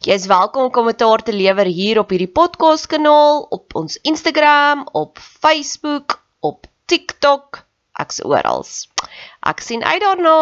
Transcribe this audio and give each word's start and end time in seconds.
Jy 0.00 0.14
is 0.16 0.30
welkom 0.30 0.62
om 0.64 0.70
kommentaar 0.72 1.20
te 1.20 1.32
lewer 1.36 1.68
hier 1.68 1.98
op 2.00 2.08
hierdie 2.14 2.30
podcast 2.32 2.86
kanaal, 2.88 3.42
op 3.52 3.74
ons 3.76 3.98
Instagram, 4.08 4.86
op 4.96 5.20
Facebook, 5.20 6.14
op 6.40 6.64
TikTok, 6.88 7.58
ek's 8.00 8.22
oral. 8.24 8.64
Ek 9.44 9.60
sien 9.60 9.84
uit 9.84 10.00
daarna. 10.00 10.38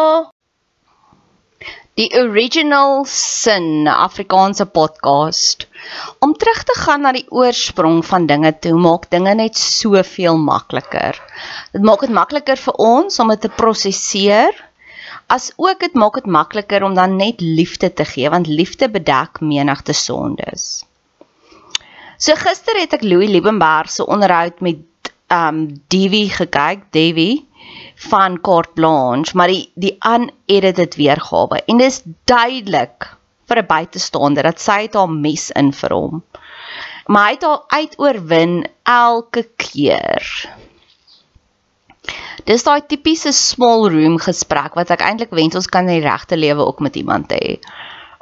Die 1.99 2.07
original 2.15 3.03
sin 3.11 3.91
Afrikaanse 3.91 4.63
podcast. 4.63 5.67
Om 6.23 6.37
terug 6.39 6.63
te 6.63 6.79
gaan 6.79 7.03
na 7.03 7.11
die 7.19 7.27
oorsprong 7.27 7.99
van 8.07 8.31
dinge 8.31 8.53
toe 8.63 8.77
maak 8.79 9.09
dinge 9.11 9.35
net 9.41 9.59
soveel 9.59 10.39
makliker. 10.39 11.19
Dit 11.75 11.83
maak 11.83 12.07
dit 12.07 12.15
makliker 12.15 12.63
vir 12.63 12.79
ons 12.79 13.19
om 13.19 13.35
dit 13.35 13.43
te 13.43 13.51
prosesseer 13.59 14.55
as 15.29 15.51
ook 15.55 15.79
dit 15.79 15.93
maak 15.93 16.17
dit 16.17 16.25
makliker 16.25 16.83
om 16.83 16.95
dan 16.97 17.15
net 17.15 17.41
liefde 17.41 17.93
te 17.93 18.05
gee 18.05 18.29
want 18.29 18.47
liefde 18.47 18.89
bedek 18.89 19.39
menigte 19.39 19.93
sondes. 19.93 20.85
So 22.17 22.35
gister 22.35 22.79
het 22.81 22.95
ek 22.97 23.05
Louis 23.05 23.29
Liebenberg 23.29 23.91
se 23.93 24.05
onderhoud 24.05 24.59
met 24.65 25.13
um 25.31 25.67
Devi 25.93 26.25
gekyk, 26.33 26.89
Devi 26.91 27.45
van 28.09 28.39
Carte 28.41 28.73
Blanche, 28.73 29.37
maar 29.37 29.51
die 29.51 29.69
die 29.75 29.95
unedited 30.01 30.97
weergawe 30.97 31.61
en 31.67 31.77
dis 31.77 32.01
duidelik 32.25 33.11
vir 33.49 33.61
'n 33.61 33.69
buitestander 33.69 34.43
dat 34.43 34.59
sy 34.59 34.81
het 34.87 34.97
haar 34.97 35.13
mes 35.13 35.49
in 35.61 35.71
vir 35.73 35.93
hom. 35.93 36.23
Maar 37.07 37.25
hy 37.25 37.33
het 37.37 37.43
haar 37.43 37.63
uitoorwin 37.67 38.65
elke 38.83 39.43
keer. 39.55 40.25
Dis 42.47 42.63
daai 42.63 42.81
tipiese 42.87 43.31
small 43.35 43.89
room 43.91 44.17
gesprek 44.21 44.75
wat 44.79 44.91
ek 44.95 45.03
eintlik 45.03 45.33
wens 45.35 45.57
ons 45.59 45.67
kan 45.67 45.87
in 45.89 45.99
die 45.99 46.05
regte 46.05 46.37
lewe 46.39 46.65
ook 46.65 46.79
met 46.85 46.95
iemand 46.95 47.33
hê. 47.35 47.57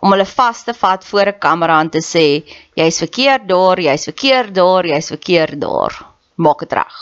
Om 0.01 0.13
hulle 0.13 0.25
vas 0.29 0.63
te 0.63 0.73
vat 0.73 1.05
voor 1.05 1.27
'n 1.33 1.39
kamera 1.39 1.79
en 1.81 1.89
te 1.89 2.01
sê 2.01 2.43
jy's 2.75 2.99
verkeerd 3.03 3.47
daar, 3.47 3.79
jy's 3.79 4.05
verkeerd 4.09 4.53
daar, 4.55 4.85
jy's 4.85 5.09
verkeerd 5.09 5.61
daar. 5.61 5.93
Maak 6.35 6.59
dit 6.59 6.73
reg. 6.73 6.97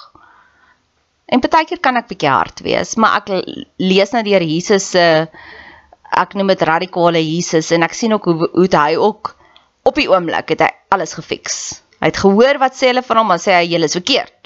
En 1.25 1.39
partykeer 1.39 1.79
kan 1.79 1.97
ek 1.97 2.07
bietjie 2.07 2.29
hard 2.29 2.59
wees, 2.61 2.95
maar 2.95 3.17
ek 3.17 3.45
lees 3.77 4.11
nou 4.11 4.23
deur 4.23 4.41
Jesus 4.41 4.91
se 4.91 5.27
ek 6.11 6.33
noem 6.33 6.47
dit 6.53 6.61
radikale 6.61 7.21
Jesus 7.23 7.71
en 7.71 7.83
ek 7.83 7.93
sien 7.93 8.13
ook 8.13 8.25
hoe 8.25 8.49
hoe 8.53 8.69
hy 8.77 8.95
ook 8.95 9.35
op 9.83 9.95
die 9.95 10.09
oomblik 10.09 10.49
het 10.49 10.61
hy 10.61 10.69
alles 10.89 11.13
gefiks. 11.13 11.81
Hy 11.99 12.11
het 12.11 12.17
gehoor 12.21 12.59
wat 12.61 12.77
sê 12.77 12.91
hulle 12.91 13.01
van 13.01 13.17
hom, 13.17 13.27
maar 13.27 13.41
sê 13.41 13.55
hy 13.57 13.65
julle 13.71 13.89
is 13.89 13.97
verkeerd. 13.97 14.44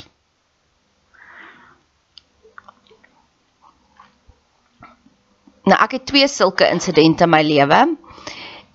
Nou 5.70 5.78
ek 5.78 5.98
het 6.00 6.06
twee 6.10 6.28
sulke 6.28 6.66
insidente 6.72 7.28
in 7.28 7.30
my 7.30 7.44
lewe 7.46 7.84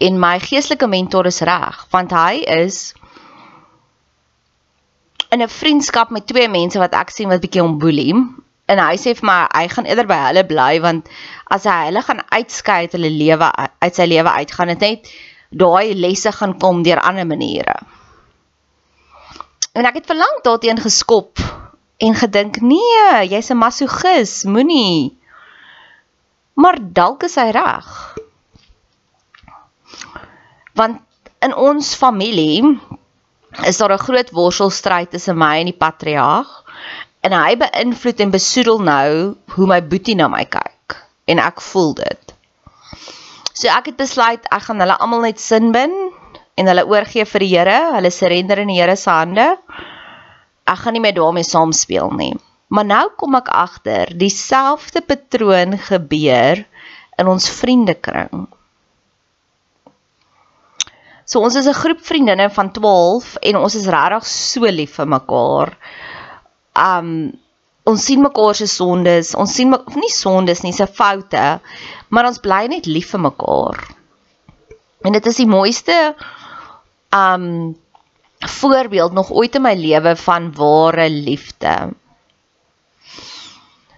en 0.04 0.18
my 0.20 0.36
geestelike 0.42 0.86
mentor 0.90 1.26
is 1.26 1.40
reg 1.46 1.80
want 1.90 2.12
hy 2.14 2.44
is 2.56 2.94
in 5.34 5.42
'n 5.42 5.50
vriendskap 5.50 6.10
met 6.14 6.26
twee 6.26 6.48
mense 6.48 6.78
wat 6.78 6.94
ek 6.94 7.10
sien 7.10 7.28
wat 7.28 7.42
bietjie 7.42 7.64
omboelie 7.64 8.14
en 8.70 8.78
hy 8.78 8.94
sê 8.96 9.14
vir 9.18 9.26
my 9.26 9.40
hy 9.56 9.64
gaan 9.74 9.88
eerder 9.90 10.06
by 10.06 10.20
hulle 10.28 10.44
bly 10.52 10.74
want 10.86 11.10
as 11.56 11.66
hy 11.70 11.80
hulle 11.88 12.02
gaan 12.02 12.22
uitskei 12.30 12.78
uit 12.86 12.94
hulle 12.96 13.10
lewe 13.10 13.50
uit 13.58 13.94
sy 13.94 14.06
lewe 14.06 14.30
uit 14.38 14.54
gaan 14.54 14.72
dit 14.74 14.86
net 14.86 15.10
daai 15.50 15.94
lesse 15.94 16.32
gaan 16.32 16.58
kom 16.58 16.82
deur 16.82 17.00
ander 17.00 17.26
maniere. 17.26 17.74
En 19.74 19.86
ek 19.86 20.00
het 20.00 20.06
verlang 20.06 20.40
daarteen 20.42 20.78
geskop 20.78 21.38
en 21.98 22.14
gedink 22.14 22.60
nee, 22.60 23.26
jy's 23.30 23.50
'n 23.50 23.58
masogis, 23.58 24.44
moenie 24.44 25.18
maar 26.64 26.80
dalk 26.80 27.26
is 27.28 27.36
hy 27.36 27.50
reg. 27.52 27.88
Want 30.80 31.02
in 31.44 31.52
ons 31.52 31.92
familie 32.00 32.64
is 33.68 33.78
daar 33.78 33.92
'n 33.92 34.06
groot 34.06 34.30
worselstryd 34.30 35.10
tussen 35.10 35.36
my 35.38 35.58
en 35.60 35.68
die 35.70 35.80
patriarg 35.84 36.48
en 37.20 37.32
hy 37.32 37.56
beïnvloed 37.56 38.20
en 38.20 38.30
besoedel 38.30 38.80
nou 38.80 39.36
hoe 39.54 39.66
my 39.66 39.80
boetie 39.82 40.16
na 40.16 40.28
my 40.28 40.44
kyk 40.44 40.96
en 41.28 41.38
ek 41.38 41.60
voel 41.60 41.94
dit. 42.00 42.34
So 43.52 43.68
ek 43.68 43.92
het 43.92 43.96
besluit 43.96 44.48
ek 44.50 44.62
gaan 44.66 44.80
hulle 44.80 44.96
almal 44.98 45.20
net 45.28 45.40
sin 45.40 45.70
bin 45.72 45.92
en 46.56 46.66
hulle 46.66 46.86
oorgee 46.86 47.24
vir 47.24 47.40
die 47.40 47.52
Here, 47.56 47.78
hulle 47.94 48.10
surrender 48.10 48.58
in 48.58 48.68
die 48.68 48.80
Here 48.80 48.96
se 48.96 49.10
hande. 49.10 49.56
Ek 50.66 50.78
gaan 50.78 50.92
nie 50.92 51.00
meer 51.00 51.14
daarmee 51.14 51.44
saam 51.44 51.72
speel 51.72 52.10
nie. 52.10 52.34
Maar 52.74 52.86
nou 52.90 53.04
kom 53.20 53.36
ek 53.38 53.52
agter, 53.54 54.10
dieselfde 54.18 55.04
patroon 55.06 55.76
gebeur 55.78 56.64
in 57.20 57.30
ons 57.30 57.46
vriendekring. 57.60 58.48
So 61.24 61.40
ons 61.40 61.54
is 61.56 61.68
'n 61.70 61.80
groep 61.80 62.02
vriendinne 62.04 62.50
van 62.50 62.72
12 62.72 63.36
en 63.48 63.56
ons 63.56 63.74
is 63.74 63.86
regtig 63.86 64.26
so 64.26 64.66
lief 64.66 64.98
vir 64.98 65.08
mekaar. 65.08 65.76
Um 66.74 67.32
ons 67.84 68.04
sien 68.04 68.20
mekaar 68.20 68.54
se 68.56 68.66
sondes, 68.66 69.34
ons 69.34 69.54
sien 69.54 69.74
of 69.74 69.94
nie 69.94 70.10
sondes 70.10 70.62
nie, 70.62 70.72
se 70.72 70.86
foute, 70.86 71.60
maar 72.08 72.26
ons 72.26 72.40
bly 72.40 72.66
net 72.66 72.86
lief 72.86 73.10
vir 73.12 73.20
mekaar. 73.20 73.76
En 75.04 75.12
dit 75.12 75.26
is 75.26 75.36
die 75.36 75.46
mooiste 75.46 76.14
um 77.12 77.76
voorbeeld 78.60 79.12
nog 79.12 79.30
ooit 79.30 79.54
in 79.54 79.62
my 79.62 79.74
lewe 79.74 80.16
van 80.16 80.52
ware 80.52 81.08
liefde. 81.08 81.94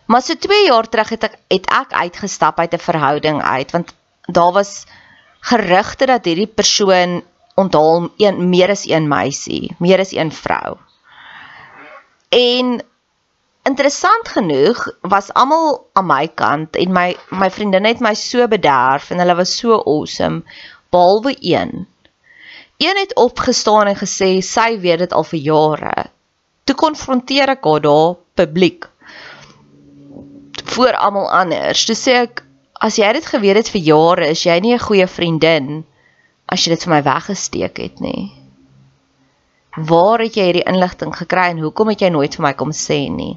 Maar 0.07 0.23
so 0.23 0.35
2 0.35 0.67
jaar 0.67 0.89
terug 0.89 1.09
het 1.09 1.23
ek 1.23 1.39
het 1.49 1.71
ek 1.71 1.93
uitgestap 1.93 2.59
uit 2.59 2.75
'n 2.75 2.87
verhouding 2.89 3.43
uit 3.43 3.71
want 3.71 3.95
daar 4.27 4.53
was 4.53 4.87
gerugte 5.41 6.07
dat 6.07 6.25
hierdie 6.25 6.47
persoon 6.47 7.23
onthaal 7.55 8.09
een 8.17 8.49
meer 8.49 8.71
as 8.71 8.85
een 8.87 9.09
meisie, 9.09 9.75
meer 9.79 9.99
as 9.99 10.13
een 10.13 10.33
vrou. 10.33 10.77
En 12.29 12.83
interessant 13.63 14.29
genoeg 14.29 14.87
was 15.01 15.33
almal 15.33 15.87
aan 15.93 16.07
my 16.07 16.29
kant 16.29 16.77
en 16.77 16.93
my 16.93 17.17
my 17.31 17.51
vriendinne 17.51 17.89
het 17.89 18.01
my 18.01 18.15
so 18.15 18.49
bederf 18.49 19.11
en 19.11 19.19
hulle 19.19 19.35
was 19.35 19.57
so 19.59 19.79
awesome 19.79 20.43
behalwe 20.91 21.37
een. 21.41 21.87
Een 22.77 22.97
het 22.97 23.15
opgestaan 23.15 23.87
en 23.87 23.97
gesê 23.97 24.39
sy 24.43 24.79
weet 24.81 24.99
dit 24.99 25.13
al 25.13 25.25
vir 25.25 25.41
jare. 25.41 26.11
Toe 26.65 26.77
konfronteer 26.77 27.49
ek 27.57 27.65
haar 27.65 27.81
daar 27.81 28.15
publiek 28.35 28.91
voor 30.67 30.97
almal 30.97 31.31
anders. 31.31 31.85
Toe 31.87 31.97
sê 31.97 32.17
ek 32.27 32.43
as 32.81 32.99
jy 33.01 33.13
dit 33.17 33.27
geweet 33.27 33.61
het 33.61 33.71
vir 33.73 33.83
jare, 33.83 34.31
is 34.31 34.43
jy 34.45 34.59
nie 34.61 34.75
'n 34.75 34.87
goeie 34.87 35.07
vriendin 35.07 35.85
as 36.49 36.65
jy 36.65 36.75
dit 36.75 36.85
vir 36.85 36.95
my 36.95 37.03
weggesteek 37.03 37.79
het 37.79 38.01
nie. 38.01 38.33
Waar 39.77 40.21
het 40.25 40.37
jy 40.37 40.45
hierdie 40.49 40.69
inligting 40.69 41.13
gekry 41.17 41.51
en 41.51 41.59
hoekom 41.59 41.89
het 41.89 42.01
jy 42.01 42.11
nooit 42.11 42.37
vir 42.37 42.43
my 42.43 42.53
kom 42.53 42.73
sê 42.73 43.11
nie? 43.11 43.37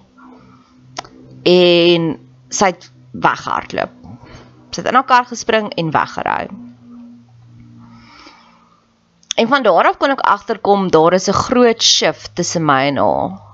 En 1.43 2.19
sy 2.49 2.65
het 2.65 2.89
weghardloop. 3.11 3.91
Sy 4.71 4.81
het 4.81 4.89
in 4.91 4.95
haar 4.95 5.09
kar 5.09 5.25
gespring 5.25 5.71
en 5.75 5.91
weggery. 5.91 6.49
En 9.39 9.47
van 9.47 9.63
daar 9.63 9.87
af 9.87 9.97
kon 9.97 10.11
ek 10.11 10.19
agterkom 10.19 10.89
daar 10.91 11.13
is 11.13 11.29
'n 11.29 11.33
groot 11.33 11.81
shift 11.81 12.35
tussen 12.35 12.65
my 12.65 12.87
en 12.87 12.97
haar. 12.97 13.48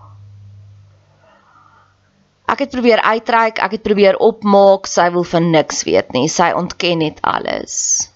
Ek 2.45 2.59
het 2.59 2.71
probeer 2.71 3.01
uitreik, 3.01 3.59
ek 3.59 3.77
het 3.77 3.83
probeer 3.83 4.17
opmaak, 4.21 4.85
sy 4.87 5.09
wil 5.13 5.25
van 5.25 5.49
niks 5.51 5.83
weet 5.87 6.13
nie. 6.13 6.27
Sy 6.29 6.51
ontken 6.53 7.01
net 7.01 7.19
alles. 7.25 8.09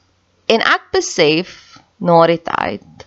En 0.50 0.62
ek 0.62 0.92
besef 0.94 1.80
na 2.00 2.22
die 2.30 2.42
tyd 2.46 3.06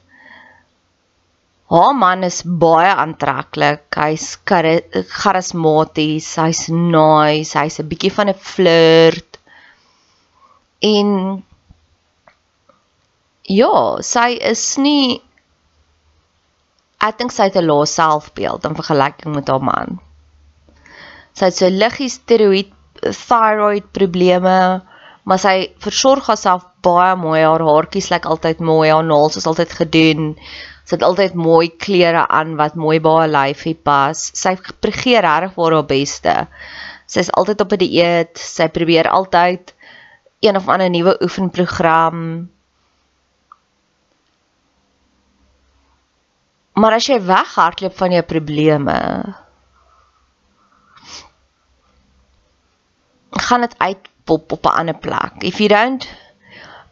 haar 1.72 1.94
man 1.96 2.24
is 2.26 2.42
baie 2.44 2.90
aantreklik. 2.92 3.86
Hy's 3.96 4.34
charismaties, 4.44 6.28
hy's 6.36 6.66
nice, 6.68 7.56
hy's 7.56 7.80
'n 7.80 7.88
bietjie 7.88 8.12
van 8.12 8.28
'n 8.28 8.36
flirt. 8.36 9.38
En 10.82 11.42
Ja, 13.50 13.98
sy 14.06 14.38
is 14.38 14.78
nie 14.78 15.20
ek 17.02 17.18
dink 17.18 17.32
sy 17.34 17.48
het 17.50 17.56
'n 17.58 17.66
lae 17.66 17.86
selfbeeld 17.86 18.64
in 18.64 18.76
vergelyking 18.78 19.34
met 19.34 19.48
haar 19.48 19.64
man. 19.66 19.98
Sy 21.38 21.48
het 21.48 21.58
so 21.58 21.68
liggies 21.72 22.18
steroïd 22.20 22.72
thyroid 23.02 23.88
probleme, 23.96 24.56
maar 25.24 25.40
sy 25.40 25.54
versorg 25.82 26.28
haarself 26.30 26.66
baie 26.84 27.16
mooi. 27.16 27.40
Haar 27.40 27.64
haartjies 27.66 28.10
lyk 28.12 28.28
altyd 28.28 28.60
mooi, 28.60 28.90
haar 28.90 29.06
naels 29.06 29.38
is 29.40 29.48
altyd 29.50 29.74
gedoen. 29.80 30.32
Sy 30.84 30.98
het 30.98 31.06
altyd 31.06 31.36
mooi 31.38 31.70
klere 31.84 32.26
aan 32.28 32.56
wat 32.60 32.76
mooi 32.76 32.98
by 33.02 33.16
haar 33.20 33.32
lyfie 33.32 33.74
pas. 33.74 34.24
Sy 34.36 34.56
probeer 34.84 35.24
regtig 35.26 35.54
vir 35.56 35.76
haar 35.78 35.88
beste. 35.88 36.36
Sy's 37.12 37.30
altyd 37.38 37.60
op 37.64 37.72
'n 37.72 37.78
die 37.78 37.88
dieet. 37.88 38.38
Sy 38.38 38.68
probeer 38.68 39.08
altyd 39.08 39.74
een 40.42 40.56
of 40.56 40.68
ander 40.68 40.90
nuwe 40.90 41.16
oefenprogram 41.22 42.50
Maar 46.72 46.96
as 46.96 47.06
jy 47.06 47.18
weghardloop 47.20 47.96
van 47.98 48.14
jou 48.16 48.22
probleme, 48.24 48.94
gaan 53.52 53.66
dit 53.68 53.74
uitpop 53.78 54.52
op 54.52 54.64
'n 54.64 54.76
ander 54.80 54.96
plek. 54.96 55.32
If 55.50 55.58
you 55.58 55.68
don't 55.68 56.08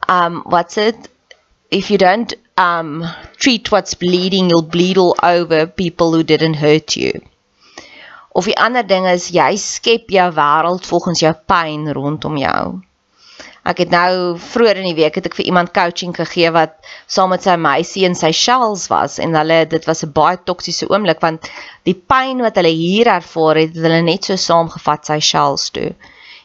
um 0.09 0.43
what's 0.45 0.77
it? 0.77 1.09
If 1.69 1.89
you 1.89 1.99
don't 1.99 2.37
um 2.55 3.05
treat 3.37 3.69
what's 3.69 3.95
bleeding, 3.95 4.51
you'll 4.51 4.73
bleed 4.77 4.99
all 4.99 5.17
over 5.23 5.67
people 5.67 6.09
who 6.13 6.23
didn't 6.25 6.57
hurt 6.57 6.93
you. 6.93 7.21
Of 8.33 8.45
die 8.45 8.59
ander 8.59 8.87
ding 8.87 9.07
is 9.07 9.31
jy 9.31 9.57
skep 9.57 10.13
jou 10.13 10.29
wêreld 10.33 10.87
volgens 10.87 11.21
jou 11.25 11.33
pyn 11.53 11.89
rondom 11.93 12.37
jou. 12.37 12.83
Ek 13.71 13.83
het 13.83 13.91
nou 13.93 14.37
vroeër 14.41 14.83
in 14.83 14.89
die 14.91 14.99
week 15.01 15.17
het 15.19 15.27
ek 15.29 15.35
vir 15.39 15.49
iemand 15.51 15.73
coaching 15.77 16.15
gegee 16.17 16.53
wat 16.53 16.77
saam 17.07 17.33
met 17.33 17.43
sy 17.45 17.57
meisie 17.57 18.07
in 18.09 18.15
sy 18.15 18.31
shells 18.37 18.87
was 18.93 19.19
en 19.19 19.37
hulle 19.37 19.65
dit 19.75 19.85
was 19.89 20.05
'n 20.05 20.13
baie 20.13 20.39
toksiese 20.45 20.89
oomblik 20.93 21.21
want 21.25 21.51
die 21.89 21.97
pyn 22.13 22.41
wat 22.45 22.57
hulle 22.57 22.73
hier 22.85 23.09
ervaar 23.09 23.57
het, 23.65 23.75
het 23.75 23.85
hulle 23.89 24.03
net 24.03 24.25
so 24.25 24.37
saamgevat 24.37 25.07
sy 25.07 25.21
shells 25.21 25.71
toe. 25.71 25.93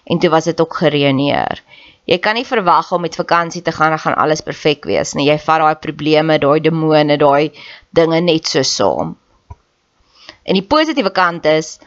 En 0.06 0.19
toe 0.19 0.30
was 0.30 0.44
dit 0.44 0.62
ook 0.62 0.75
gereëneer. 0.78 1.62
Jy 2.06 2.18
kan 2.22 2.38
nie 2.38 2.46
verwag 2.46 2.92
om 2.94 3.02
met 3.02 3.18
vakansie 3.18 3.63
te 3.66 3.74
gaan 3.74 3.96
en 3.96 4.00
gaan 4.00 4.18
alles 4.22 4.44
perfek 4.46 4.86
wees 4.86 5.16
nie. 5.18 5.25
Jy 5.30 5.40
vat 5.42 5.63
daai 5.63 5.75
probleme, 5.81 6.38
daai 6.38 6.60
demone, 6.62 7.18
daai 7.18 7.52
dinge 7.90 8.19
net 8.22 8.46
so 8.48 8.62
saam. 8.62 9.16
En 10.46 10.54
die 10.54 10.68
positiewe 10.69 11.10
kant 11.10 11.48
is 11.50 11.80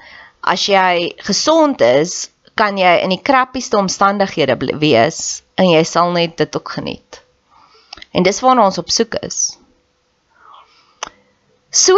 as 0.43 0.65
jy 0.67 1.15
gesond 1.23 1.83
is, 1.87 2.31
kan 2.59 2.79
jy 2.79 2.97
in 3.05 3.15
die 3.15 3.23
krappieste 3.23 3.79
omstandighede 3.79 4.57
wees 4.83 5.45
en 5.55 5.71
jy 5.71 5.85
sal 5.87 6.11
net 6.17 6.35
dit 6.41 6.57
ook 6.59 6.75
geniet. 6.79 7.23
En 8.11 8.27
dis 8.27 8.43
waarna 8.43 8.67
ons 8.67 8.81
op 8.83 8.91
soek 8.91 9.15
is. 9.23 9.59
So 11.71 11.95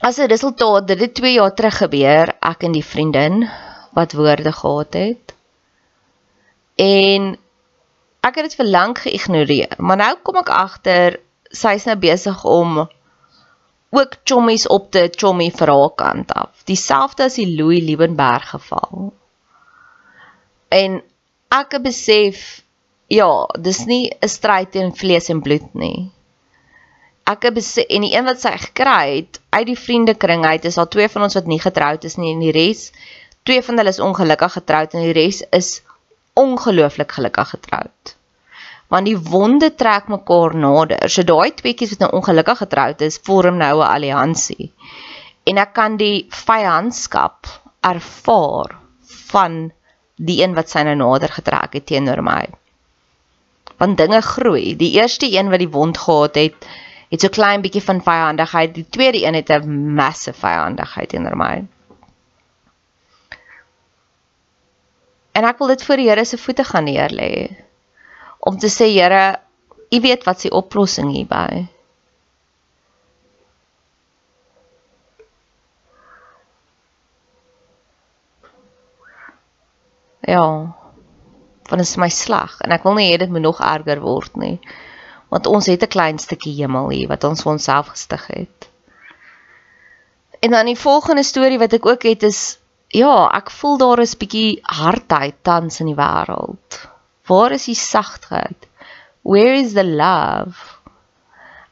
as 0.00 0.18
'n 0.18 0.32
resultaat 0.32 0.88
dit 0.88 1.00
het 1.00 1.14
2 1.14 1.32
jaar 1.32 1.54
terug 1.54 1.76
gebeur, 1.76 2.32
ek 2.40 2.62
en 2.62 2.72
die 2.72 2.84
vriendin 2.84 3.48
wat 3.96 4.12
woorde 4.12 4.52
gehad 4.52 4.98
het. 4.98 5.34
En 6.76 7.32
ek 8.20 8.34
het 8.36 8.50
dit 8.50 8.58
vir 8.60 8.68
lank 8.68 9.00
geïgnoreer, 9.06 9.78
maar 9.78 9.96
nou 9.96 10.12
kom 10.22 10.36
ek 10.42 10.52
agter 10.52 11.20
sy's 11.54 11.86
nou 11.88 11.96
besig 12.02 12.44
om 12.44 12.82
ook 13.96 14.18
chommies 14.28 14.66
op 14.68 14.90
te 14.92 15.06
chommie 15.16 15.52
vir 15.54 15.72
haar 15.72 15.94
kant 15.96 16.32
af. 16.36 16.52
Dieselfde 16.68 17.30
as 17.30 17.38
die 17.40 17.48
Louis 17.56 17.80
Liebenberg 17.86 18.50
geval. 18.50 19.12
En 20.68 21.00
ek 21.54 21.78
besef 21.82 22.42
ja, 23.08 23.30
dis 23.62 23.84
nie 23.86 24.10
'n 24.20 24.28
stryd 24.28 24.70
teen 24.70 24.92
vlees 24.92 25.30
en 25.30 25.40
bloed 25.40 25.74
nie. 25.74 26.10
Ek 27.24 27.54
besef 27.54 27.86
en 27.88 28.02
die 28.02 28.14
een 28.14 28.24
wat 28.24 28.40
sy 28.40 28.52
gekry 28.56 29.16
het 29.16 29.40
uit 29.50 29.66
die 29.66 29.78
vriendekring 29.78 30.44
uit 30.44 30.64
is 30.64 30.78
al 30.78 30.88
twee 30.88 31.08
van 31.08 31.22
ons 31.22 31.34
wat 31.34 31.46
nie 31.46 31.60
getroud 31.60 32.04
is 32.04 32.16
nie 32.16 32.34
en 32.34 32.40
die 32.40 32.52
res 32.52 32.92
twee 33.46 33.62
van 33.62 33.78
hulle 33.78 33.94
is 33.94 34.02
ongelukkig 34.02 34.56
getroud 34.58 34.94
en 34.94 35.04
die 35.06 35.16
res 35.16 35.42
is 35.54 35.70
ongelooflik 36.36 37.12
gelukkig 37.16 37.52
getroud. 37.54 38.14
Want 38.92 39.08
die 39.08 39.18
wonde 39.18 39.70
trek 39.74 40.10
mekaar 40.12 40.54
nader. 40.54 41.10
So 41.10 41.26
daai 41.26 41.54
tweeetjies 41.58 41.94
wat 41.94 42.04
nou 42.04 42.10
ongelukkig 42.20 42.60
getroud 42.64 43.02
is, 43.06 43.20
vorm 43.28 43.58
nou 43.62 43.78
'n 43.78 43.86
alliansie. 43.86 44.72
En 45.46 45.58
ek 45.58 45.72
kan 45.74 45.96
die 45.96 46.26
vyandskap 46.30 47.46
ervaar 47.80 48.76
van 49.30 49.72
die 50.16 50.42
een 50.42 50.54
wat 50.54 50.70
sy 50.70 50.82
nou 50.82 50.94
nader 50.94 51.30
getrek 51.30 51.72
het 51.78 51.86
teenoor 51.86 52.22
my. 52.22 52.44
Want 53.78 53.98
dinge 53.98 54.20
groei. 54.22 54.76
Die 54.76 54.92
eerste 54.98 55.30
een 55.30 55.50
wat 55.50 55.58
die 55.58 55.70
wond 55.70 55.98
gehad 55.98 56.34
het, 56.34 56.66
het 57.10 57.20
so 57.20 57.28
klein 57.28 57.62
bietjie 57.62 57.82
van 57.82 58.02
vyandigheid. 58.02 58.74
Die 58.74 58.86
tweede 58.88 59.22
een 59.24 59.34
het 59.34 59.50
'n 59.50 59.94
massive 59.94 60.38
vyandigheid 60.38 61.08
teenoor 61.08 61.36
my. 61.36 61.66
En 65.36 65.44
ek 65.44 65.58
wil 65.60 65.74
dit 65.74 65.82
voor 65.84 66.00
die 66.00 66.08
Here 66.08 66.24
se 66.24 66.38
voete 66.40 66.64
gaan 66.64 66.88
neerlê 66.88 67.32
om 68.46 68.58
te 68.58 68.70
sê 68.72 68.88
Here, 68.94 69.40
U 69.90 70.00
weet 70.00 70.24
wat 70.24 70.40
se 70.40 70.50
oplossing 70.50 71.12
hierby. 71.12 71.66
Ja. 80.26 80.74
Want 81.66 81.78
dit 81.82 81.86
is 81.86 81.96
my 81.96 82.08
slag 82.08 82.58
en 82.64 82.74
ek 82.74 82.82
wil 82.86 82.96
nie 82.98 83.08
hê 83.12 83.18
dit 83.20 83.30
moet 83.30 83.44
nog 83.44 83.62
erger 83.62 84.02
word 84.02 84.34
nie. 84.40 84.56
Want 85.30 85.46
ons 85.46 85.66
het 85.70 85.82
'n 85.82 85.94
klein 85.94 86.18
stukkie 86.18 86.54
hemel 86.58 86.90
hier 86.90 87.08
wat 87.08 87.24
ons 87.24 87.42
vir 87.42 87.52
onsself 87.52 87.92
gestig 87.94 88.26
het. 88.26 88.70
En 90.40 90.50
dan 90.50 90.66
die 90.66 90.78
volgende 90.78 91.22
storie 91.22 91.58
wat 91.58 91.72
ek 91.72 91.86
ook 91.86 92.02
het 92.02 92.22
is 92.22 92.58
ja, 92.96 93.16
ek 93.36 93.52
voel 93.52 93.76
daar 93.82 94.02
is 94.04 94.16
bietjie 94.18 94.60
hardheid 94.80 95.36
tans 95.46 95.82
in 95.84 95.92
die 95.92 95.98
wêreld. 95.98 96.80
Waar 97.28 97.52
is 97.56 97.68
die 97.68 97.78
sagtheid? 97.78 98.68
Where 99.26 99.58
is 99.58 99.74
the 99.74 99.84
love? 99.84 100.56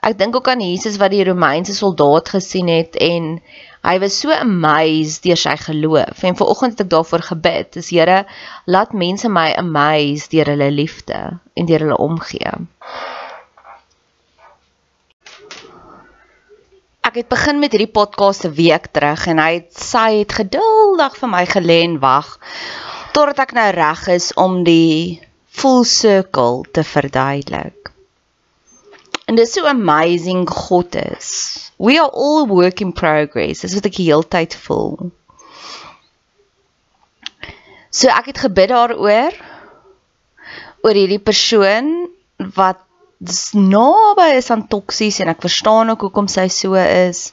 Ek 0.04 0.18
dink 0.20 0.36
ook 0.36 0.50
aan 0.52 0.60
Jesus 0.60 0.98
wat 1.00 1.14
die 1.14 1.24
Romeinse 1.24 1.72
soldaat 1.74 2.34
gesien 2.34 2.68
het 2.68 2.98
en 3.00 3.38
Hy 3.84 3.98
was 4.00 4.14
so 4.16 4.32
amazed 4.32 5.26
deur 5.26 5.36
sy 5.36 5.52
geloof 5.60 6.22
en 6.24 6.36
vanoggend 6.38 6.72
het 6.72 6.86
ek 6.86 6.92
daarvoor 6.94 7.24
gebid. 7.26 7.74
Dis 7.76 7.90
Here, 7.92 8.22
laat 8.64 8.96
mense 8.96 9.28
my 9.28 9.50
amazed 9.60 10.32
deur 10.32 10.48
hulle 10.54 10.70
liefde 10.72 11.18
en 11.52 11.68
deur 11.68 11.84
hulle 11.84 11.98
omgee. 12.00 12.54
Ek 17.14 17.21
het 17.21 17.30
begin 17.30 17.61
met 17.62 17.71
hierdie 17.71 17.94
podcast 17.94 18.42
'n 18.42 18.56
week 18.59 18.88
terug 18.90 19.26
en 19.30 19.38
hy 19.38 19.52
het 19.54 19.76
sy 19.78 20.18
het 20.26 20.33
geduldig 20.35 21.12
vir 21.21 21.28
my 21.30 21.42
gelê 21.47 21.76
en 21.87 22.00
wag 22.02 22.40
totdat 23.14 23.38
ek 23.44 23.52
nou 23.54 23.66
reg 23.71 24.00
is 24.11 24.33
om 24.35 24.64
die 24.66 25.23
full 25.47 25.85
circle 25.85 26.64
te 26.73 26.83
verduidelik. 26.83 27.92
En 29.30 29.38
dit 29.38 29.47
is 29.47 29.52
so 29.52 29.62
amazing 29.66 30.42
God 30.50 30.97
is. 30.97 31.71
We 31.78 32.00
are 32.00 32.11
all 32.11 32.49
work 32.49 32.80
in 32.80 32.92
progress. 32.92 33.61
Dis 33.61 33.78
wat 33.78 33.87
ek 33.87 33.94
die 33.94 34.11
hele 34.11 34.26
tyd 34.26 34.59
voel. 34.66 35.12
So 37.90 38.11
ek 38.11 38.26
het 38.26 38.42
gebid 38.42 38.75
daaroor 38.75 39.30
oor 40.83 40.99
hierdie 40.99 41.23
persoon 41.23 42.11
wat 42.59 42.83
naby 43.54 44.28
is 44.36 44.50
aan 44.50 44.66
toksies 44.68 45.20
en 45.20 45.28
ek 45.32 45.44
verstaan 45.44 45.90
ook 45.90 46.06
hoekom 46.08 46.28
sy 46.28 46.48
so 46.48 46.74
is. 46.74 47.32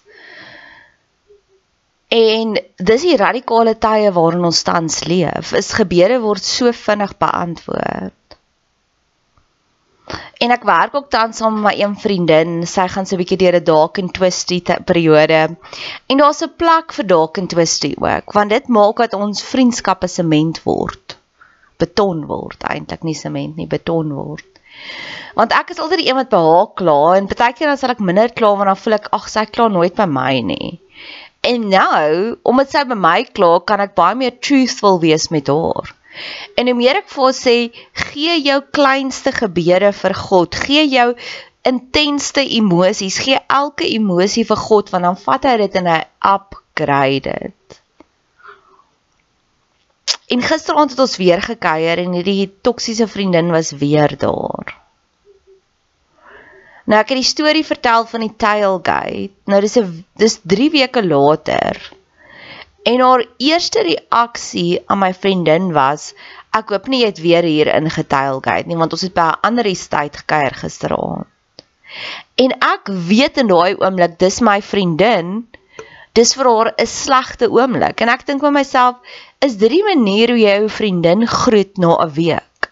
En 2.12 2.58
dis 2.76 3.06
die 3.08 3.16
radikale 3.16 3.78
tye 3.80 4.12
waarin 4.12 4.44
ons 4.50 4.64
tans 4.68 5.04
leef. 5.08 5.54
Is 5.56 5.72
gebeure 5.78 6.20
word 6.20 6.44
so 6.44 6.72
vinnig 6.76 7.14
beantwoord. 7.18 8.18
En 10.44 10.52
ek 10.52 10.66
werk 10.68 10.96
ook 10.98 11.08
tans 11.14 11.40
saam 11.40 11.60
met 11.60 11.64
my 11.70 11.74
een 11.80 11.96
vriendin. 12.04 12.54
Sy 12.68 12.88
gaan 12.92 13.08
so 13.08 13.16
'n 13.16 13.22
bietjie 13.22 13.40
deur 13.44 13.56
'n 13.60 13.64
dark 13.64 14.00
and 14.02 14.14
twisty 14.14 14.60
periode. 14.92 15.42
En 16.10 16.18
daar's 16.18 16.44
'n 16.44 16.52
plek 16.58 16.92
vir 16.98 17.08
dark 17.08 17.38
and 17.38 17.50
twisty 17.50 17.94
ook, 17.98 18.34
want 18.34 18.50
dit 18.50 18.68
maak 18.68 18.98
dat 18.98 19.14
ons 19.14 19.44
vriendskappe 19.44 20.08
sement 20.08 20.64
word. 20.64 21.18
Beton 21.78 22.26
word 22.28 22.64
eintlik 22.64 23.04
nie 23.04 23.16
sement 23.16 23.56
nie, 23.56 23.68
beton 23.68 24.14
word. 24.14 24.51
Want 25.38 25.56
ek 25.56 25.72
is 25.74 25.80
altyd 25.80 26.04
die 26.04 26.10
een 26.10 26.20
wat 26.20 26.32
behaak 26.34 26.76
kla 26.82 27.00
en 27.18 27.30
baie 27.32 27.56
keer 27.56 27.72
dan 27.72 27.80
sal 27.80 27.94
ek 27.96 28.04
minder 28.04 28.34
kla 28.36 28.54
want 28.60 28.72
dan 28.72 28.80
voel 28.84 28.98
ek 29.00 29.12
ag 29.16 29.30
sy 29.32 29.46
kla 29.50 29.70
nooit 29.72 29.96
by 29.98 30.08
my 30.10 30.34
nie. 30.46 30.74
En 31.42 31.70
nou, 31.72 32.38
omdat 32.46 32.74
sy 32.74 32.84
by 32.86 32.98
my 32.98 33.20
kla, 33.34 33.56
kan 33.66 33.82
ek 33.82 33.96
baie 33.98 34.18
meer 34.18 34.36
truthful 34.46 35.00
wees 35.02 35.32
met 35.34 35.50
haar. 35.50 35.96
En 36.60 36.68
hoe 36.70 36.76
meer 36.78 37.00
ek 37.00 37.10
vir 37.10 37.24
haar 37.24 37.38
sê, 37.38 37.56
gee 38.12 38.36
jou 38.44 38.60
kleinste 38.76 39.34
gebeure 39.34 39.90
vir 40.04 40.16
God, 40.28 40.58
gee 40.68 40.84
jou 40.92 41.08
intensste 41.68 42.44
emosies, 42.58 43.20
gee 43.26 43.40
elke 43.50 43.88
emosie 43.90 44.46
vir 44.50 44.60
God 44.68 44.90
want 44.94 45.08
dan 45.08 45.18
vat 45.26 45.48
hy 45.50 45.56
dit 45.64 45.80
en 45.82 45.90
hy 45.94 46.00
upgrade 46.34 47.34
dit. 47.34 47.81
En 50.32 50.42
gisteraand 50.42 50.94
het 50.94 51.00
ons 51.04 51.18
weer 51.20 51.42
gekuier 51.44 52.00
en 52.00 52.14
hierdie 52.16 52.52
toksiese 52.64 53.08
vriendin 53.08 53.52
was 53.52 53.72
weer 53.72 54.14
daar. 54.18 54.78
Nou 56.88 57.00
ek 57.00 57.12
het 57.14 57.20
die 57.20 57.28
storie 57.28 57.66
vertel 57.66 58.06
van 58.10 58.24
die 58.26 58.36
tailgate. 58.36 59.30
Nou 59.46 59.60
dis 59.62 59.78
'n 59.80 60.06
dis 60.16 60.40
3 60.44 60.70
weke 60.72 61.04
later. 61.06 61.92
En 62.84 63.00
haar 63.00 63.26
eerste 63.38 63.82
reaksie 63.82 64.82
aan 64.86 65.00
my 65.00 65.14
vriendin 65.14 65.72
was 65.74 66.14
ek 66.58 66.70
hoop 66.70 66.88
nie 66.88 67.02
jy 67.02 67.12
het 67.12 67.22
weer 67.22 67.44
hier 67.44 67.70
in 67.76 67.90
getailgate 67.90 68.68
nie 68.68 68.78
want 68.78 68.92
ons 68.92 69.02
het 69.02 69.14
by 69.14 69.28
'n 69.30 69.40
ander 69.42 69.66
estate 69.66 70.18
gekuier 70.18 70.56
gisteraand. 70.64 71.28
En 72.36 72.52
ek 72.60 72.88
weet 72.88 73.38
in 73.38 73.48
daai 73.48 73.76
oomblik 73.76 74.20
dis 74.20 74.40
my 74.40 74.62
vriendin. 74.62 75.48
Dis 76.18 76.34
vir 76.36 76.48
haar 76.52 76.70
'n 76.76 76.88
slegte 76.92 77.48
oomblik 77.48 78.02
en 78.04 78.10
ek 78.10 78.26
dink 78.28 78.42
vir 78.44 78.52
myself 78.52 78.96
is 79.48 79.56
dit 79.62 79.72
die 79.72 79.84
manier 79.84 80.34
hoe 80.34 80.42
jy 80.42 80.56
jou 80.60 80.70
vriendin 80.78 81.28
groet 81.28 81.78
na 81.78 81.96
'n 82.04 82.14
week. 82.18 82.72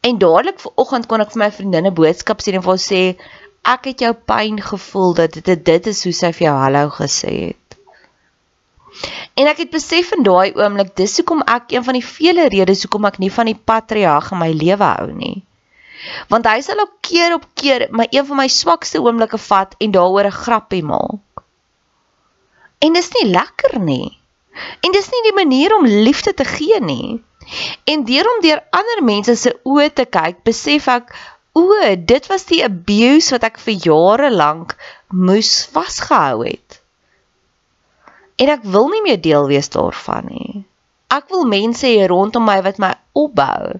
En 0.00 0.18
dadelik 0.18 0.58
vanoggend 0.60 1.06
kon 1.06 1.20
ek 1.20 1.30
vir 1.32 1.42
my 1.44 1.50
vriendin 1.50 1.86
'n 1.86 1.94
boodskap 1.94 2.40
stuur 2.40 2.58
en 2.58 2.64
vir 2.66 2.74
haar 2.74 2.86
sê 2.86 3.02
ek 3.74 3.84
het 3.90 4.00
jou 4.00 4.12
pyn 4.32 4.60
gevoel 4.70 5.14
dat 5.14 5.38
dit 5.44 5.64
dit 5.64 5.86
is 5.86 6.04
hoe 6.04 6.12
sy 6.12 6.32
vir 6.32 6.46
jou 6.48 6.56
hallo 6.58 6.90
gesê 6.90 7.32
het. 7.46 7.68
En 9.38 9.46
ek 9.46 9.58
het 9.62 9.70
besef 9.70 10.10
in 10.16 10.26
daai 10.26 10.54
oomblik 10.58 10.96
dis 10.96 11.16
hoekom 11.20 11.42
ek 11.46 11.70
een 11.70 11.84
van 11.84 11.94
die 11.94 12.06
vele 12.06 12.48
redes 12.48 12.82
hoekom 12.82 13.04
ek 13.04 13.18
nie 13.22 13.30
van 13.30 13.46
die 13.46 13.60
patriarg 13.70 14.32
in 14.32 14.42
my 14.42 14.50
lewe 14.52 14.90
hou 14.96 15.12
nie. 15.12 15.36
Want 16.32 16.46
hy 16.46 16.60
sal 16.66 16.80
ook 16.82 16.98
keer 17.00 17.34
op 17.34 17.46
keer 17.54 17.86
my 17.90 18.06
een 18.10 18.26
van 18.26 18.42
my 18.42 18.48
swakste 18.48 19.02
oomblikke 19.02 19.38
vat 19.38 19.74
en 19.78 19.94
daaroor 19.94 20.26
'n 20.26 20.40
grappie 20.42 20.82
maak. 20.82 21.22
En 22.84 22.94
dis 22.94 23.10
nie 23.16 23.26
lekker 23.30 23.78
nie. 23.82 24.18
En 24.84 24.94
dis 24.94 25.10
nie 25.12 25.22
die 25.26 25.34
manier 25.36 25.74
om 25.76 25.86
liefde 25.86 26.34
te 26.34 26.44
gee 26.44 26.80
nie. 26.80 27.18
En 27.88 28.04
deur 28.04 28.28
om 28.34 28.42
deur 28.44 28.62
ander 28.76 29.02
mense 29.04 29.36
se 29.36 29.54
oë 29.64 29.90
te 29.94 30.04
kyk, 30.04 30.42
besef 30.44 30.88
ek 30.92 31.14
o, 31.58 31.68
dit 31.96 32.26
was 32.30 32.44
die 32.50 32.60
abuse 32.64 33.34
wat 33.34 33.46
ek 33.48 33.62
vir 33.62 33.80
jare 33.88 34.30
lank 34.34 34.76
moes 35.08 35.64
vasgehou 35.72 36.44
het 36.44 36.78
en 38.38 38.52
ek 38.54 38.66
wil 38.70 38.88
nie 38.92 39.02
meer 39.04 39.20
deel 39.20 39.48
wees 39.50 39.70
daarvan 39.74 40.30
nie. 40.30 40.62
Ek 41.10 41.30
wil 41.32 41.46
mense 41.48 41.88
hier 41.88 42.10
rondom 42.12 42.46
my 42.46 42.60
wat 42.62 42.78
my 42.82 42.92
opbou. 43.18 43.78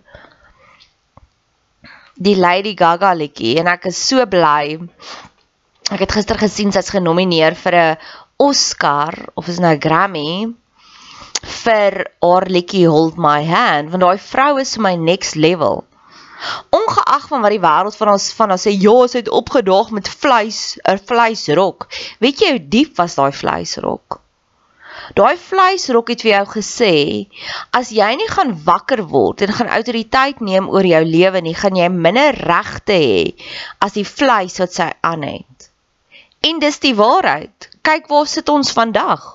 Die 2.18 2.34
Lady 2.34 2.74
Gaga 2.78 3.12
liedjie 3.14 3.58
en 3.62 3.70
ek 3.70 3.86
is 3.92 4.00
so 4.08 4.24
bly. 4.26 4.78
Ek 5.94 6.02
het 6.02 6.16
gister 6.16 6.40
gesien 6.40 6.74
sy's 6.74 6.90
genomineer 6.90 7.54
vir 7.54 7.74
'n 7.78 7.98
Oscar 8.38 9.14
of 9.34 9.48
is 9.50 9.58
nou 9.58 9.74
Grammy 9.82 10.54
vir 11.42 11.94
haar 12.22 12.46
liedjie 12.46 12.86
Hold 12.86 13.16
My 13.18 13.40
Hand 13.46 13.90
want 13.90 14.04
daai 14.04 14.20
vrou 14.22 14.52
is 14.62 14.76
vir 14.76 14.84
my 14.86 14.92
next 14.94 15.34
level. 15.34 15.82
Ongeag 16.70 17.24
van 17.32 17.42
wat 17.42 17.50
die 17.50 17.62
wêreld 17.64 17.98
van 17.98 18.12
ons 18.12 18.28
van 18.38 18.54
ons 18.54 18.66
sê 18.68 18.72
ja, 18.76 18.94
sy 19.10 19.24
het 19.24 19.30
opgedaag 19.40 19.90
met 19.96 20.10
vleis, 20.22 20.78
'n 20.86 21.02
vleisrok. 21.10 21.88
Weet 22.22 22.42
jy 22.44 22.50
hoe 22.54 22.68
diep 22.74 22.94
was 23.00 23.18
daai 23.18 23.32
vleisrok? 23.34 24.20
Daai 25.18 25.36
vleisrok 25.40 26.12
het 26.14 26.22
vir 26.22 26.32
jou 26.36 26.46
gesê, 26.52 26.94
as 27.72 27.90
jy 27.90 28.10
nie 28.20 28.28
gaan 28.30 28.54
wakker 28.70 29.02
word 29.10 29.42
en 29.42 29.56
gaan 29.58 29.74
autoriteit 29.78 30.40
neem 30.40 30.68
oor 30.70 30.86
jou 30.86 31.02
lewe 31.04 31.42
nie, 31.42 31.54
gaan 31.58 31.74
jy 31.74 31.88
minder 31.88 32.38
regte 32.38 32.94
hê 32.94 33.34
as 33.80 33.98
die 33.98 34.06
vleis 34.06 34.60
wat 34.62 34.78
sy 34.78 34.92
aan 35.02 35.26
het. 35.26 35.67
En 36.40 36.58
dis 36.58 36.78
die 36.78 36.94
waarheid. 36.94 37.68
Kyk 37.82 38.06
waar 38.06 38.26
sit 38.26 38.48
ons 38.48 38.72
vandag. 38.72 39.26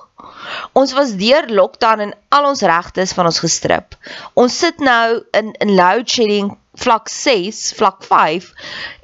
Ons 0.72 0.92
was 0.92 1.14
deur 1.20 1.46
lockdown 1.50 2.00
en 2.00 2.12
al 2.28 2.48
ons 2.48 2.60
regte 2.60 3.00
is 3.00 3.12
van 3.12 3.28
ons 3.30 3.40
gestrip. 3.42 3.96
Ons 4.34 4.58
sit 4.58 4.78
nou 4.78 5.22
in 5.36 5.52
in 5.64 5.74
load 5.74 6.10
shedding 6.10 6.52
vlak 6.80 7.08
6, 7.08 7.72
vlak 7.78 8.02
5 8.02 8.50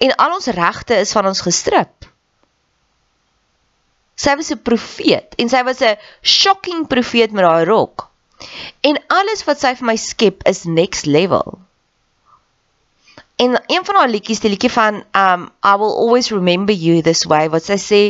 en 0.07 0.15
al 0.17 0.37
ons 0.39 0.51
regte 0.57 0.97
is 0.99 1.13
van 1.13 1.31
ons 1.31 1.43
gestrip. 1.47 2.09
Sy 4.21 4.37
was 4.37 4.51
'n 4.53 4.63
profeet 4.63 5.35
en 5.39 5.49
sy 5.49 5.63
was 5.65 5.81
'n 5.81 5.97
shocking 6.23 6.87
profeet 6.87 7.33
met 7.33 7.45
haar 7.45 7.67
rok. 7.67 8.11
En 8.81 8.99
alles 9.09 9.45
wat 9.45 9.61
sy 9.61 9.75
vir 9.75 9.87
my 9.87 9.97
skep 9.97 10.47
is 10.49 10.65
next 10.65 11.07
level. 11.07 11.59
En 13.41 13.57
een 13.67 13.85
van 13.85 13.97
haar 13.97 14.09
liedjies, 14.09 14.41
die 14.45 14.51
liedjie 14.53 14.73
van 14.73 15.03
um 15.17 15.47
I 15.65 15.77
will 15.81 15.95
always 16.03 16.29
remember 16.31 16.75
you 16.75 17.01
this 17.03 17.25
way 17.25 17.49
wat 17.53 17.65
sy 17.65 17.79
sê 17.81 18.01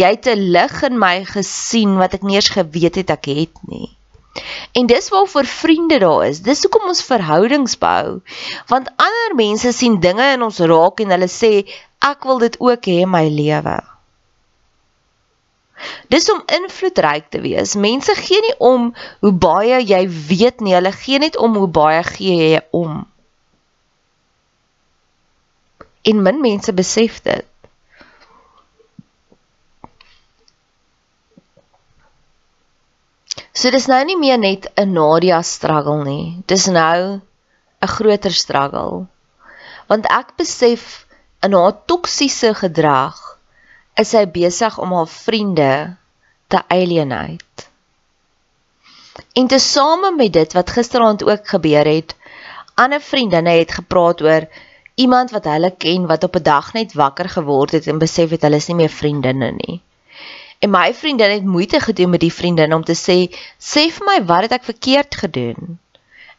jy 0.00 0.08
het 0.16 0.26
'n 0.26 0.50
lig 0.56 0.82
in 0.88 0.98
my 0.98 1.16
gesien 1.24 1.94
wat 2.00 2.16
ek 2.18 2.26
nie 2.26 2.40
eens 2.40 2.50
geweet 2.56 2.98
het 2.98 3.10
ek 3.14 3.30
het 3.30 3.60
nie. 3.70 3.88
En 4.72 4.86
dis 4.86 5.08
waarvoor 5.08 5.46
vriende 5.46 5.98
daar 5.98 6.26
is. 6.26 6.42
Dis 6.42 6.62
hoekom 6.66 6.88
ons 6.90 7.02
verhoudings 7.02 7.78
bou. 7.78 8.20
Want 8.66 8.90
ander 8.96 9.34
mense 9.38 9.72
sien 9.72 10.00
dinge 10.00 10.32
in 10.32 10.42
ons 10.42 10.58
raak 10.58 11.00
en 11.00 11.14
hulle 11.14 11.30
sê 11.30 11.52
ek 12.02 12.24
wil 12.24 12.42
dit 12.42 12.60
ook 12.60 12.90
hê 12.90 12.98
in 13.06 13.10
my 13.14 13.28
lewe. 13.28 13.78
Dis 16.10 16.30
om 16.32 16.42
invloedryk 16.58 17.30
te 17.30 17.40
wees. 17.46 17.74
Mense 17.74 18.14
gee 18.14 18.40
nie 18.40 18.58
om 18.58 18.90
hoe 19.20 19.32
baie 19.32 19.80
jy 19.86 20.02
weet 20.08 20.60
nie, 20.60 20.74
hulle 20.74 20.92
gee 20.92 21.18
net 21.18 21.36
om 21.36 21.54
hoe 21.62 21.70
baie 21.70 22.02
gee 22.02 22.54
jy 22.54 22.62
om. 22.70 23.04
En 26.04 26.22
min 26.22 26.40
mense 26.40 26.72
besef 26.72 27.20
dit. 27.24 27.46
So 33.54 33.70
dis 33.72 33.86
nou 33.88 34.00
nie 34.04 34.18
meer 34.20 34.38
net 34.38 34.66
'n 34.76 34.92
Nadia 34.92 35.40
struggle 35.42 36.04
nie. 36.04 36.42
Dis 36.46 36.66
nou 36.66 37.20
'n 37.82 37.92
groter 37.96 38.32
struggle. 38.32 39.06
Want 39.88 40.06
ek 40.10 40.36
besef 40.36 41.06
in 41.44 41.52
haar 41.52 41.76
toksiese 41.86 42.54
gedrag 42.54 43.20
is 44.02 44.10
sy 44.10 44.24
besig 44.26 44.78
om 44.78 44.92
haar 44.92 45.08
vriende 45.08 45.96
te 46.48 46.60
alienate. 46.68 47.68
En 49.32 49.46
tesame 49.46 50.10
met 50.16 50.32
dit 50.32 50.52
wat 50.52 50.70
gisteraand 50.70 51.24
ook 51.24 51.48
gebeur 51.48 51.86
het, 51.86 52.16
ander 52.74 53.00
vriendinne 53.00 53.50
het 53.50 53.72
gepraat 53.72 54.22
oor 54.22 54.48
iemand 54.94 55.30
wat 55.30 55.44
hulle 55.44 55.70
ken 55.76 56.06
wat 56.06 56.24
op 56.24 56.36
'n 56.36 56.42
dag 56.42 56.72
net 56.72 56.92
wakker 56.92 57.28
geword 57.28 57.72
het 57.72 57.86
en 57.86 57.98
besef 57.98 58.30
het 58.30 58.42
hulle 58.42 58.56
is 58.56 58.68
nie 58.68 58.76
meer 58.76 58.94
vriendinne 59.00 59.50
nie. 59.50 59.80
En 60.58 60.70
my 60.70 60.94
vriendin 60.94 61.30
het 61.30 61.44
moeite 61.44 61.80
gedoen 61.80 62.10
met 62.10 62.20
die 62.20 62.32
vriendin 62.32 62.74
om 62.74 62.84
te 62.84 62.94
sê, 62.94 63.36
"Sê 63.58 63.90
vir 63.90 64.06
my 64.06 64.24
wat 64.24 64.42
het 64.42 64.52
ek 64.52 64.64
verkeerd 64.64 65.14
gedoen?" 65.14 65.78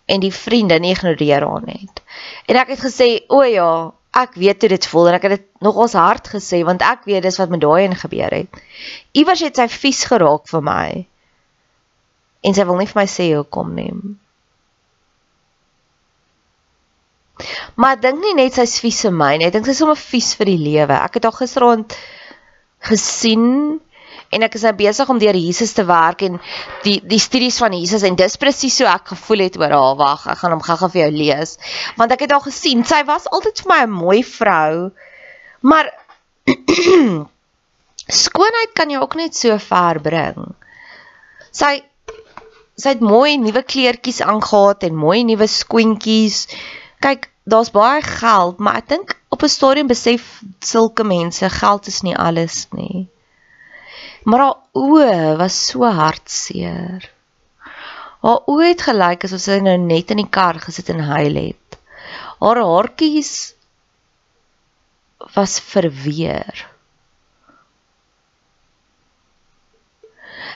En 0.05 0.19
die 0.19 0.33
vriendin 0.33 0.83
ignoreer 0.83 1.47
haar 1.47 1.61
net. 1.65 2.01
En 2.45 2.55
ek 2.55 2.67
het 2.67 2.79
gesê, 2.79 3.25
"O 3.27 3.43
ja, 3.43 3.93
ek 4.15 4.33
weet 4.39 4.59
hoe 4.59 4.69
dit 4.69 4.87
voel 4.87 5.07
en 5.07 5.13
ek 5.13 5.21
het 5.27 5.35
dit 5.35 5.47
nog 5.59 5.75
ons 5.75 5.93
hard 5.93 6.27
gesê 6.31 6.61
want 6.63 6.81
ek 6.81 7.03
weet 7.09 7.25
dis 7.25 7.37
wat 7.41 7.49
met 7.49 7.61
daai 7.61 7.85
en 7.85 7.95
gebeur 7.95 8.31
het. 8.31 8.61
Iewers 9.11 9.43
het 9.43 9.59
sy 9.59 9.67
vies 9.67 10.03
geraak 10.07 10.47
vir 10.47 10.63
my. 10.63 11.07
En 12.41 12.53
sy 12.53 12.65
wil 12.65 12.79
nie 12.79 12.87
vir 12.87 13.01
my 13.01 13.07
sê 13.11 13.27
hoekom 13.33 13.73
nie. 13.75 13.91
Maar 17.75 17.97
ek 17.97 18.03
dink 18.05 18.21
nie 18.23 18.35
net 18.37 18.55
sy's 18.55 18.77
vies 18.83 19.01
vir 19.07 19.15
my 19.15 19.33
nie, 19.37 19.47
ek 19.49 19.55
dink 19.57 19.67
sy's 19.67 19.81
sommer 19.81 19.99
vies 19.99 20.33
vir 20.39 20.51
die 20.53 20.61
lewe. 20.61 20.95
Ek 20.95 21.17
het 21.17 21.27
haar 21.27 21.35
gisterond 21.35 21.95
gesien 22.85 23.79
en 24.35 24.45
ek 24.45 24.55
is 24.57 24.65
nou 24.65 24.73
besig 24.77 25.09
om 25.11 25.19
deur 25.21 25.37
Jesus 25.37 25.73
te 25.77 25.85
werk 25.87 26.23
en 26.27 26.39
die 26.85 26.97
die 27.05 27.19
studies 27.21 27.59
van 27.61 27.75
Jesus 27.77 28.05
en 28.07 28.17
dis 28.19 28.37
presies 28.41 28.77
so 28.79 28.87
ek 28.89 29.13
gevoel 29.13 29.45
het 29.45 29.59
oor 29.59 29.75
haar. 29.75 29.97
Wag, 29.99 30.25
ek 30.33 30.41
gaan 30.41 30.55
hom 30.55 30.63
gou-gou 30.65 30.89
vir 30.93 31.05
jou 31.05 31.11
lees. 31.15 31.57
Want 31.99 32.15
ek 32.15 32.25
het 32.25 32.35
haar 32.35 32.45
gesien, 32.45 32.83
sy 32.87 33.03
was 33.07 33.27
altyd 33.31 33.61
vir 33.63 33.71
my 33.73 33.81
'n 33.85 33.95
mooi 33.95 34.21
vrou. 34.23 34.91
Maar 35.61 35.91
skoonheid 38.23 38.73
kan 38.77 38.89
jou 38.89 39.01
ook 39.01 39.15
net 39.15 39.35
so 39.35 39.57
ver 39.57 39.99
bring. 39.99 40.55
Sy 41.51 41.83
sy 42.75 42.91
het 42.91 43.03
mooi 43.03 43.37
nuwe 43.39 43.63
kleertjies 43.63 44.19
aangetree 44.21 44.91
en 44.91 44.97
mooi 44.99 45.23
nuwe 45.23 45.47
skoentjies. 45.47 46.47
Kyk, 46.99 47.29
daar's 47.43 47.71
baie 47.71 48.01
geld, 48.01 48.59
maar 48.59 48.75
ek 48.81 48.87
dink 48.89 49.17
op 49.29 49.43
'n 49.43 49.49
stadium 49.49 49.87
besef 49.87 50.41
sulke 50.59 51.03
mense 51.03 51.49
geld 51.49 51.87
is 51.87 52.01
nie 52.01 52.15
alles 52.15 52.67
nie 52.71 53.07
maar 54.25 54.41
haar 54.41 54.57
oë 54.73 55.35
was 55.39 55.57
so 55.69 55.85
hartseer. 55.85 57.09
Haar 58.25 58.47
oë 58.49 58.69
het 58.71 58.85
gelyk 58.87 59.25
asof 59.27 59.43
sy 59.43 59.59
nou 59.61 59.75
net 59.81 60.13
in 60.13 60.23
die 60.23 60.31
kar 60.37 60.57
gesit 60.63 60.89
en 60.93 61.03
huil 61.11 61.37
het. 61.37 61.77
Haar 62.41 62.61
haartjies 62.65 63.33
was 65.35 65.59
verweer. 65.61 66.65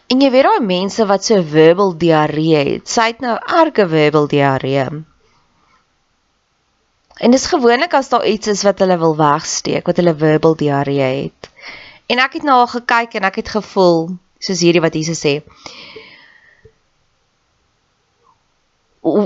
En 0.10 0.26
jy 0.26 0.32
weet 0.34 0.48
daai 0.50 0.66
mense 0.66 1.06
wat 1.06 1.28
so 1.28 1.38
verbal 1.46 1.94
diarree 2.02 2.64
het, 2.74 2.90
sy 2.90 3.12
het 3.12 3.22
nou 3.22 3.36
erge 3.38 3.86
verbal 3.92 4.26
diarree. 4.32 4.88
En 7.20 7.32
dis 7.32 7.46
gewoonlik 7.52 7.94
as 7.94 8.10
daar 8.10 8.26
iets 8.26 8.48
is 8.48 8.64
wat 8.64 8.80
hulle 8.80 8.98
wil 8.98 9.16
wegsteek, 9.20 9.86
wat 9.86 9.98
hulle 10.00 10.16
verbal 10.16 10.56
diarree 10.56 11.08
het. 11.24 11.50
En 12.08 12.22
ek 12.24 12.40
het 12.40 12.46
na 12.48 12.56
nou 12.56 12.60
haar 12.64 12.74
gekyk 12.80 13.20
en 13.20 13.28
ek 13.28 13.42
het 13.44 13.52
gevoel 13.58 14.08
soos 14.40 14.64
hierdie 14.64 14.82
wat 14.82 14.96
Jesus 14.96 15.20
sê. 15.20 15.42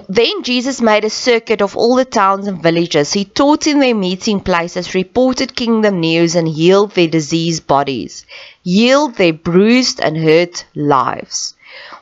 Then 0.10 0.44
Jesus 0.44 0.82
made 0.82 1.06
a 1.06 1.10
circuit 1.10 1.62
of 1.62 1.76
all 1.76 1.96
the 1.96 2.06
towns 2.06 2.48
and 2.48 2.62
villages. 2.62 3.14
He 3.14 3.26
taught 3.26 3.68
in 3.68 3.80
their 3.80 3.96
meeting 3.96 4.40
places, 4.40 4.94
reported 4.94 5.56
kingdom 5.56 6.00
news, 6.00 6.36
and 6.36 6.48
healed 6.48 6.92
their 6.92 7.08
diseased 7.08 7.68
bodies, 7.68 8.26
healed 8.64 9.16
their 9.16 9.34
bruised 9.34 10.00
and 10.00 10.18
hurt 10.18 10.66
lives. 10.76 11.53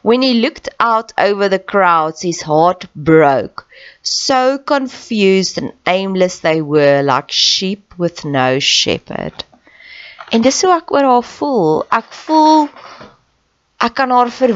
When 0.01 0.23
he 0.23 0.33
looked 0.41 0.69
out 0.79 1.13
over 1.17 1.47
the 1.47 1.59
crowds, 1.59 2.21
his 2.23 2.41
heart 2.41 2.85
broke. 2.95 3.67
So 4.01 4.57
confused 4.57 5.59
and 5.59 5.73
aimless 5.85 6.39
they 6.39 6.61
were, 6.61 7.03
like 7.03 7.31
sheep 7.31 7.93
with 7.97 8.25
no 8.25 8.59
shepherd. 8.59 9.43
En 10.31 10.41
dis 10.41 10.61
hoe 10.63 10.71
ek 10.73 10.91
oor 10.95 11.05
haar 11.05 11.27
voel. 11.27 11.83
Ek 11.91 12.13
voel 12.23 12.69
ek 13.81 13.95
kan 13.97 14.13
haar 14.15 14.29
ver 14.33 14.53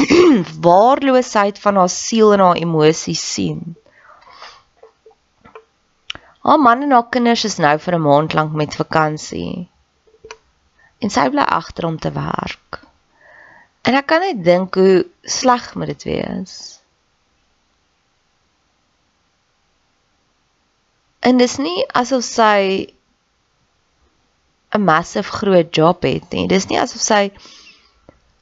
waarloosheid 0.66 1.58
van 1.60 1.80
haar 1.80 1.92
siel 1.92 2.32
en 2.36 2.44
haar 2.44 2.60
emosies 2.60 3.22
sien. 3.34 3.74
Haar 6.46 6.60
man 6.62 6.86
en 6.86 6.94
haar 6.96 7.08
kinders 7.12 7.44
is 7.48 7.58
nou 7.60 7.74
vir 7.86 7.96
'n 7.98 8.06
maand 8.06 8.36
lank 8.38 8.54
met 8.62 8.78
vakansie. 8.80 9.68
En 11.00 11.10
sy 11.10 11.26
bly 11.34 11.44
agter 11.58 11.84
om 11.90 11.98
te 11.98 12.12
werk. 12.12 12.80
En 13.88 13.96
ek 13.96 14.06
kan 14.10 14.22
net 14.24 14.42
dink 14.44 14.76
hoe 14.78 15.06
sleg 15.24 15.70
moet 15.74 15.92
dit 15.92 16.06
wees. 16.10 16.56
En 21.24 21.40
dis 21.40 21.56
nie 21.60 21.84
asof 22.00 22.24
sy 22.24 22.60
'n 24.76 24.84
massive 24.84 25.32
groot 25.40 25.74
job 25.74 26.02
het 26.02 26.30
nie. 26.32 26.46
Dis 26.48 26.68
nie 26.70 26.80
asof 26.80 27.02
sy 27.02 27.22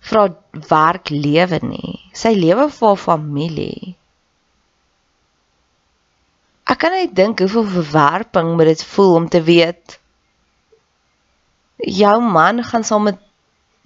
vir 0.09 0.19
haar 0.21 0.35
werk 0.69 1.11
lewe 1.11 1.59
nie. 1.63 1.95
Sy 2.13 2.35
lewe 2.35 2.69
vir 2.71 2.89
haar 2.89 3.03
familie. 3.05 3.95
Ek 6.69 6.79
kan 6.79 6.93
net 6.93 7.15
dink 7.17 7.41
hoeveel 7.41 7.65
verwerping 7.65 8.57
moet 8.57 8.75
dit 8.75 8.85
voel 8.85 9.15
om 9.23 9.29
te 9.29 9.43
weet 9.43 9.99
jou 11.79 12.23
man 12.23 12.65
gaan 12.65 12.85
saam 12.85 13.03
met 13.03 13.19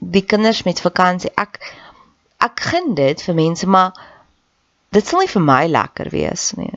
die 0.03 0.25
kinders 0.27 0.63
met 0.67 0.83
vakansie. 0.83 1.31
Ek 1.39 1.61
ek 2.43 2.65
gun 2.73 2.95
dit 2.99 3.23
vir 3.23 3.37
mense, 3.39 3.67
maar 3.71 3.95
dit 4.91 5.07
sal 5.07 5.23
nie 5.23 5.31
vir 5.31 5.45
my 5.47 5.63
lekker 5.71 6.11
wees 6.11 6.51
nie. 6.59 6.73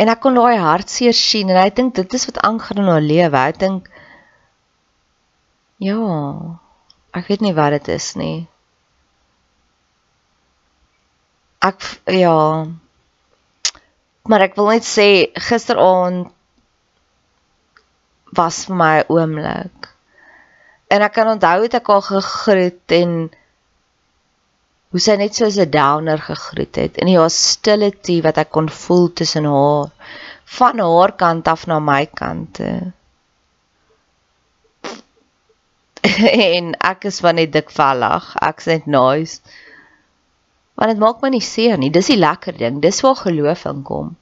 En 0.00 0.08
ek 0.08 0.22
kon 0.24 0.34
daai 0.34 0.56
hartseer 0.58 1.14
sien 1.14 1.52
en 1.52 1.60
ek 1.60 1.76
dink 1.76 1.94
dit 1.94 2.14
is 2.16 2.26
wat 2.26 2.40
aangaan 2.48 2.82
in 2.82 2.90
haar 2.90 3.04
lewe. 3.04 3.44
Ek 3.52 3.60
dink 3.60 3.90
ja, 5.84 6.00
ek 7.16 7.28
weet 7.28 7.44
nie 7.44 7.54
wat 7.56 7.76
dit 7.76 7.92
is 7.94 8.14
nie. 8.18 8.48
Ek 11.60 11.84
ja. 12.16 12.64
Maar 14.24 14.46
ek 14.48 14.56
wil 14.56 14.72
net 14.72 14.88
sê 14.88 15.08
gisteraand 15.36 16.32
was 18.36 18.64
vir 18.68 18.76
my 18.76 18.94
oomblik. 19.08 19.90
En 20.90 21.02
ek 21.06 21.14
kan 21.18 21.30
onthou 21.34 21.58
het 21.64 21.76
ek 21.78 21.88
al 21.94 22.02
gegroet 22.06 22.96
en 23.00 23.12
hoe 24.90 25.02
sy 25.02 25.14
net 25.18 25.34
soos 25.38 25.58
'n 25.58 25.70
downer 25.70 26.18
gegroet 26.18 26.76
het 26.82 26.98
en 26.98 27.06
die 27.06 27.18
hostility 27.18 28.20
wat 28.26 28.38
ek 28.42 28.50
kon 28.50 28.68
voel 28.68 29.12
tussen 29.12 29.46
haar 29.46 29.90
van 30.58 30.82
haar 30.82 31.12
kant 31.14 31.48
af 31.48 31.66
na 31.66 31.78
my 31.78 32.06
kant 32.06 32.54
toe. 32.58 32.92
en 36.56 36.74
ek 36.80 37.04
is 37.10 37.20
van 37.20 37.38
net 37.38 37.52
dikvallig, 37.54 38.30
ek 38.42 38.62
sê 38.64 38.78
net 38.78 38.86
nice. 38.90 39.40
Want 40.74 40.94
dit 40.94 41.02
maak 41.02 41.20
my 41.22 41.30
nie 41.34 41.44
seer 41.44 41.78
nie, 41.78 41.92
dis 41.92 42.10
die 42.10 42.18
lekker 42.18 42.56
ding, 42.56 42.80
dis 42.80 43.02
waar 43.04 43.18
geloof 43.20 43.66
inkom. 43.68 44.14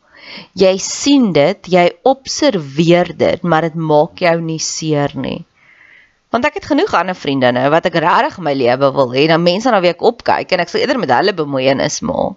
Jy 0.59 0.75
sien 0.83 1.31
dit, 1.37 1.71
jy 1.71 1.85
observeer 2.09 3.13
dit, 3.17 3.43
maar 3.43 3.69
dit 3.69 3.77
maak 3.79 4.21
jou 4.23 4.35
nie 4.43 4.61
seer 4.63 5.15
nie. 5.17 5.45
Want 6.33 6.45
ek 6.45 6.59
het 6.61 6.69
genoeg 6.69 6.93
ander 6.95 7.17
vriendinne 7.17 7.63
wat 7.73 7.87
ek 7.89 7.97
regtig 8.05 8.37
in 8.41 8.45
my 8.45 8.53
lewe 8.57 8.91
wil 8.97 9.15
hê, 9.15 9.25
dan 9.31 9.43
mense 9.43 9.71
na 9.73 9.81
wie 9.81 9.95
ek 9.95 10.05
opkyk 10.05 10.53
en 10.53 10.65
ek 10.65 10.73
sal 10.73 10.83
eerder 10.83 11.01
met 11.01 11.15
hulle 11.15 11.37
bemoeienis 11.37 12.03
maak. 12.05 12.37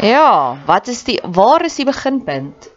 Ja, 0.00 0.56
wat 0.64 0.88
is 0.88 1.02
die 1.04 1.18
waar 1.24 1.64
is 1.64 1.76
die 1.76 1.84
beginpunt? 1.84 2.70